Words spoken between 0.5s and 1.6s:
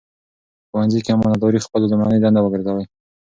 په ښوونځي کې امانتداري